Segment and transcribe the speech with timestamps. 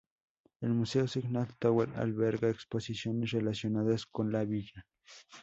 [0.61, 4.87] El Museo Signal Tower alberga exposiciones relacionadas con la villa.